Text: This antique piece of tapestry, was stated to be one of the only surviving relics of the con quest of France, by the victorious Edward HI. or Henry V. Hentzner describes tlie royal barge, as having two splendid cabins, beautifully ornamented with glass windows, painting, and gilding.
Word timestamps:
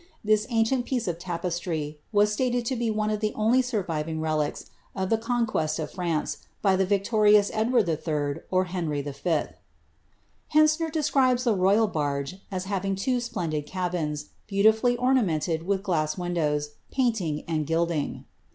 This 0.23 0.47
antique 0.49 0.85
piece 0.87 1.07
of 1.07 1.19
tapestry, 1.19 1.99
was 2.11 2.31
stated 2.33 2.65
to 2.65 2.75
be 2.75 2.89
one 2.89 3.11
of 3.11 3.19
the 3.19 3.33
only 3.35 3.61
surviving 3.61 4.19
relics 4.19 4.71
of 4.95 5.11
the 5.11 5.17
con 5.19 5.45
quest 5.45 5.77
of 5.77 5.91
France, 5.91 6.39
by 6.63 6.75
the 6.75 6.87
victorious 6.87 7.51
Edward 7.53 7.87
HI. 7.87 8.41
or 8.49 8.63
Henry 8.63 9.03
V. 9.03 9.11
Hentzner 10.55 10.91
describes 10.91 11.45
tlie 11.45 11.59
royal 11.59 11.87
barge, 11.87 12.37
as 12.49 12.65
having 12.65 12.95
two 12.95 13.19
splendid 13.19 13.67
cabins, 13.67 14.29
beautifully 14.47 14.97
ornamented 14.97 15.67
with 15.67 15.83
glass 15.83 16.17
windows, 16.17 16.71
painting, 16.89 17.43
and 17.47 17.67
gilding. 17.67 18.25